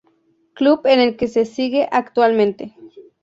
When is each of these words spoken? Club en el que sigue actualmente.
Club 0.55 0.87
en 0.87 0.99
el 0.99 1.15
que 1.15 1.27
sigue 1.27 1.87
actualmente. 1.91 2.75